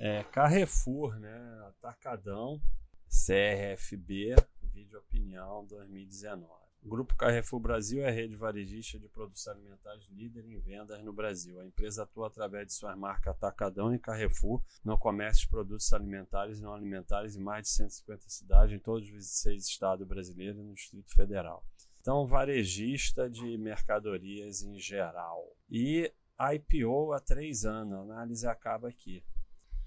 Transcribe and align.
É, 0.00 0.22
Carrefour, 0.22 1.18
né? 1.18 1.64
Atacadão, 1.66 2.60
CRFB, 3.08 4.36
Vídeo 4.62 5.00
Opinião 5.00 5.66
2019. 5.66 6.46
O 6.84 6.88
Grupo 6.88 7.16
Carrefour 7.16 7.58
Brasil 7.58 8.04
é 8.04 8.08
a 8.08 8.12
rede 8.12 8.36
varejista 8.36 8.96
de 9.00 9.08
produtos 9.08 9.48
alimentares 9.48 10.06
líder 10.08 10.44
em 10.44 10.56
vendas 10.60 11.02
no 11.02 11.12
Brasil. 11.12 11.58
A 11.58 11.66
empresa 11.66 12.04
atua 12.04 12.28
através 12.28 12.68
de 12.68 12.74
suas 12.74 12.96
marcas 12.96 13.34
Atacadão 13.34 13.92
e 13.92 13.98
Carrefour 13.98 14.62
no 14.84 14.96
comércio 14.96 15.42
de 15.42 15.48
produtos 15.48 15.92
alimentares 15.92 16.60
e 16.60 16.62
não 16.62 16.72
alimentares 16.72 17.34
em 17.34 17.40
mais 17.40 17.66
de 17.66 17.72
150 17.72 18.28
cidades 18.28 18.76
em 18.76 18.78
todos 18.78 19.02
os 19.02 19.10
26 19.12 19.66
estados 19.66 20.06
brasileiros 20.06 20.60
e 20.60 20.62
no 20.62 20.74
Distrito 20.74 21.12
Federal. 21.12 21.64
Então, 22.00 22.24
varejista 22.24 23.28
de 23.28 23.58
mercadorias 23.58 24.62
em 24.62 24.78
geral. 24.78 25.44
E 25.68 26.12
IPO 26.38 27.12
há 27.12 27.18
três 27.18 27.64
anos, 27.64 27.98
a 27.98 28.02
análise 28.02 28.46
acaba 28.46 28.88
aqui. 28.88 29.24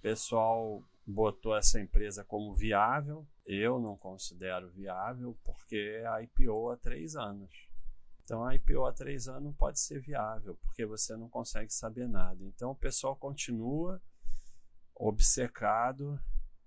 Pessoal 0.01 0.83
botou 1.05 1.55
essa 1.55 1.79
empresa 1.79 2.23
como 2.23 2.53
viável, 2.53 3.27
eu 3.45 3.79
não 3.79 3.97
considero 3.97 4.69
viável 4.69 5.37
porque 5.43 6.03
a 6.07 6.21
IPO 6.21 6.69
há 6.69 6.77
três 6.77 7.15
anos. 7.15 7.69
Então 8.23 8.43
a 8.45 8.55
IPO 8.55 8.85
há 8.85 8.93
três 8.93 9.27
anos 9.27 9.43
não 9.43 9.53
pode 9.53 9.79
ser 9.79 9.99
viável 9.99 10.55
porque 10.61 10.85
você 10.85 11.15
não 11.15 11.29
consegue 11.29 11.71
saber 11.73 12.07
nada. 12.07 12.43
Então 12.45 12.71
o 12.71 12.75
pessoal 12.75 13.15
continua 13.15 14.01
obcecado 14.95 16.19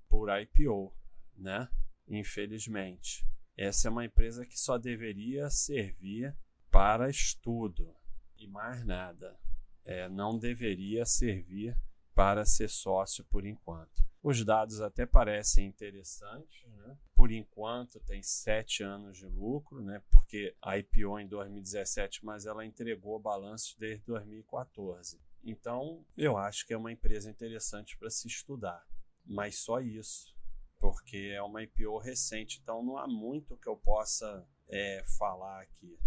por 0.09 0.28
IPO, 0.28 0.92
né? 1.37 1.69
Infelizmente. 2.06 3.27
Essa 3.56 3.89
é 3.89 3.91
uma 3.91 4.05
empresa 4.05 4.45
que 4.45 4.59
só 4.59 4.77
deveria 4.77 5.48
servir 5.48 6.37
para 6.70 7.09
estudo 7.09 7.95
e 8.37 8.48
mais 8.48 8.84
nada. 8.84 9.39
É, 9.84 10.09
não 10.09 10.39
deveria 10.39 11.06
servir 11.06 11.77
para 12.14 12.45
ser 12.45 12.68
sócio 12.68 13.25
por 13.25 13.44
enquanto. 13.44 14.05
Os 14.22 14.42
dados 14.44 14.80
até 14.80 15.05
parecem 15.05 15.66
interessantes, 15.66 16.64
né? 16.70 16.97
Por 17.14 17.30
enquanto 17.30 18.00
tem 18.00 18.22
sete 18.22 18.83
anos 18.83 19.19
de 19.19 19.27
lucro, 19.27 19.83
né? 19.83 20.02
Porque 20.11 20.56
a 20.62 20.78
IPO 20.78 21.19
em 21.20 21.28
2017, 21.28 22.24
mas 22.24 22.47
ela 22.47 22.64
entregou 22.64 23.20
balanços 23.20 23.77
desde 23.78 24.05
2014. 24.06 25.20
Então, 25.42 26.02
eu 26.16 26.39
acho 26.39 26.66
que 26.66 26.72
é 26.72 26.77
uma 26.77 26.92
empresa 26.92 27.30
interessante 27.30 27.98
para 27.98 28.08
se 28.08 28.27
estudar, 28.27 28.83
mas 29.27 29.58
só 29.58 29.78
isso, 29.78 30.34
porque 30.78 31.33
é 31.34 31.42
uma 31.42 31.62
IPO 31.62 31.98
recente, 31.98 32.61
então 32.62 32.83
não 32.83 32.96
há 32.96 33.06
muito 33.06 33.58
que 33.58 33.69
eu 33.69 33.77
possa 33.77 34.48
é, 34.69 35.05
falar 35.19 35.61
aqui 35.61 35.98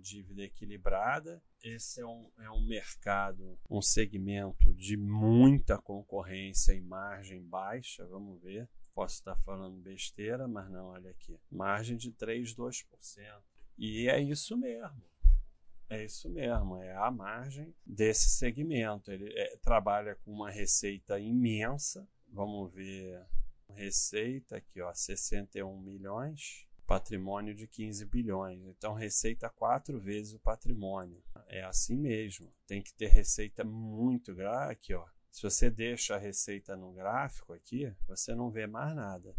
dívida 0.00 0.42
equilibrada. 0.42 1.42
Esse 1.62 2.00
é 2.00 2.06
um, 2.06 2.30
é 2.38 2.50
um 2.50 2.66
mercado, 2.66 3.58
um 3.68 3.82
segmento 3.82 4.72
de 4.74 4.96
muita 4.96 5.78
concorrência 5.78 6.72
e 6.72 6.80
margem 6.80 7.42
baixa. 7.42 8.06
Vamos 8.06 8.40
ver. 8.42 8.68
Posso 8.94 9.16
estar 9.16 9.36
falando 9.36 9.80
besteira, 9.80 10.48
mas 10.48 10.68
não, 10.70 10.86
olha 10.86 11.10
aqui. 11.10 11.38
Margem 11.50 11.96
de 11.96 12.12
3, 12.12 12.54
2%. 12.54 12.84
E 13.78 14.08
é 14.08 14.20
isso 14.20 14.56
mesmo. 14.56 15.02
É 15.88 16.04
isso 16.04 16.30
mesmo, 16.30 16.80
é 16.80 16.94
a 16.94 17.10
margem 17.10 17.74
desse 17.84 18.28
segmento. 18.30 19.10
Ele 19.10 19.32
é, 19.36 19.56
trabalha 19.56 20.14
com 20.16 20.30
uma 20.30 20.50
receita 20.50 21.18
imensa. 21.18 22.08
Vamos 22.28 22.72
ver 22.72 23.26
receita 23.74 24.56
aqui, 24.56 24.80
ó, 24.80 24.92
61 24.92 25.80
milhões 25.80 26.68
patrimônio 26.90 27.54
de 27.54 27.68
15 27.68 28.04
bilhões. 28.06 28.60
Então, 28.66 28.94
receita 28.94 29.48
quatro 29.48 30.00
vezes 30.00 30.34
o 30.34 30.40
patrimônio. 30.40 31.22
É 31.46 31.62
assim 31.62 31.96
mesmo. 31.96 32.52
Tem 32.66 32.82
que 32.82 32.92
ter 32.92 33.06
receita 33.06 33.62
muito 33.62 34.34
grande. 34.34 34.72
Aqui, 34.72 34.92
ó. 34.92 35.04
Se 35.30 35.40
você 35.40 35.70
deixa 35.70 36.16
a 36.16 36.18
receita 36.18 36.76
no 36.76 36.92
gráfico 36.92 37.52
aqui, 37.52 37.94
você 38.08 38.34
não 38.34 38.50
vê 38.50 38.66
mais 38.66 38.92
nada. 38.96 39.36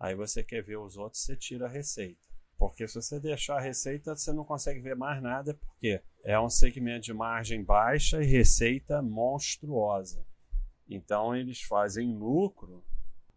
Aí 0.00 0.14
você 0.14 0.42
quer 0.42 0.62
ver 0.62 0.78
os 0.78 0.96
outros, 0.96 1.20
você 1.20 1.36
tira 1.36 1.66
a 1.66 1.68
receita. 1.68 2.26
Porque 2.56 2.88
se 2.88 2.94
você 2.94 3.20
deixar 3.20 3.58
a 3.58 3.60
receita, 3.60 4.16
você 4.16 4.32
não 4.32 4.42
consegue 4.42 4.80
ver 4.80 4.96
mais 4.96 5.22
nada, 5.22 5.52
porque 5.52 6.00
é 6.22 6.40
um 6.40 6.48
segmento 6.48 7.04
de 7.04 7.12
margem 7.12 7.62
baixa 7.62 8.22
e 8.22 8.26
receita 8.26 9.02
monstruosa. 9.02 10.24
Então 10.88 11.36
eles 11.36 11.60
fazem 11.60 12.16
lucro 12.16 12.82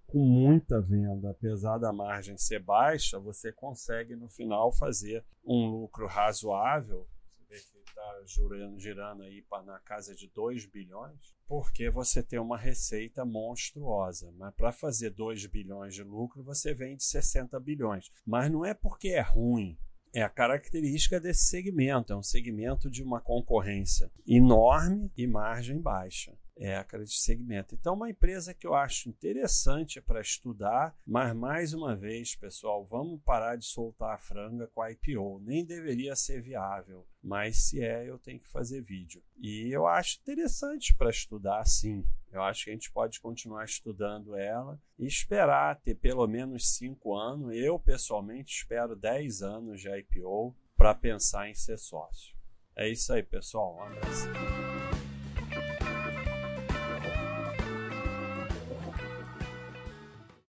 com 0.07 0.19
muita 0.19 0.79
venda, 0.79 1.31
apesar 1.31 1.77
da 1.77 1.91
margem 1.91 2.37
ser 2.37 2.59
baixa, 2.59 3.19
você 3.19 3.51
consegue 3.51 4.15
no 4.15 4.29
final 4.29 4.71
fazer 4.71 5.23
um 5.45 5.67
lucro 5.69 6.07
razoável. 6.07 7.05
Você 7.35 7.43
vê 7.49 7.59
que 7.59 7.77
está 7.79 8.23
girando, 8.25 8.79
girando 8.79 9.23
aí 9.23 9.41
pra, 9.41 9.61
na 9.63 9.79
casa 9.79 10.15
de 10.15 10.27
2 10.29 10.65
bilhões, 10.65 11.35
porque 11.45 11.89
você 11.89 12.23
tem 12.23 12.39
uma 12.39 12.57
receita 12.57 13.25
monstruosa. 13.25 14.31
Mas 14.37 14.55
para 14.55 14.71
fazer 14.71 15.09
2 15.09 15.45
bilhões 15.47 15.93
de 15.93 16.03
lucro, 16.03 16.41
você 16.41 16.73
vende 16.73 17.03
60 17.03 17.59
bilhões. 17.59 18.09
Mas 18.25 18.49
não 18.49 18.65
é 18.65 18.73
porque 18.73 19.09
é 19.09 19.21
ruim, 19.21 19.77
é 20.13 20.23
a 20.23 20.29
característica 20.29 21.19
desse 21.19 21.47
segmento. 21.47 22.13
É 22.13 22.15
um 22.15 22.23
segmento 22.23 22.89
de 22.89 23.03
uma 23.03 23.19
concorrência 23.19 24.09
enorme 24.25 25.11
e 25.17 25.27
margem 25.27 25.81
baixa 25.81 26.33
é, 26.59 26.75
a 26.75 26.83
de 26.83 27.13
segmento. 27.13 27.75
Então, 27.75 27.93
uma 27.93 28.09
empresa 28.09 28.53
que 28.53 28.65
eu 28.65 28.73
acho 28.73 29.09
interessante 29.09 30.01
para 30.01 30.21
estudar, 30.21 30.95
mas 31.05 31.35
mais 31.35 31.73
uma 31.73 31.95
vez, 31.95 32.35
pessoal, 32.35 32.85
vamos 32.85 33.21
parar 33.21 33.55
de 33.55 33.65
soltar 33.65 34.15
a 34.15 34.17
franga 34.17 34.67
com 34.67 34.81
a 34.81 34.91
IPO. 34.91 35.41
Nem 35.43 35.63
deveria 35.63 36.15
ser 36.15 36.41
viável, 36.41 37.05
mas 37.21 37.57
se 37.57 37.83
é, 37.83 38.09
eu 38.09 38.17
tenho 38.17 38.39
que 38.39 38.49
fazer 38.49 38.81
vídeo. 38.81 39.21
E 39.37 39.69
eu 39.71 39.87
acho 39.87 40.19
interessante 40.21 40.95
para 40.95 41.09
estudar, 41.09 41.63
sim. 41.65 42.05
Eu 42.31 42.41
acho 42.41 42.65
que 42.65 42.69
a 42.69 42.73
gente 42.73 42.91
pode 42.91 43.19
continuar 43.19 43.65
estudando 43.65 44.35
ela 44.35 44.79
e 44.97 45.05
esperar 45.05 45.79
ter 45.79 45.95
pelo 45.95 46.27
menos 46.27 46.75
cinco 46.75 47.15
anos. 47.15 47.55
Eu, 47.55 47.79
pessoalmente, 47.79 48.53
espero 48.53 48.95
10 48.95 49.41
anos 49.41 49.81
de 49.81 49.89
IPO 49.89 50.55
para 50.75 50.93
pensar 50.93 51.49
em 51.49 51.53
ser 51.55 51.77
sócio. 51.77 52.35
É 52.75 52.87
isso 52.87 53.11
aí, 53.11 53.23
pessoal. 53.23 53.75
Um 53.75 53.83
abraço. 53.83 54.66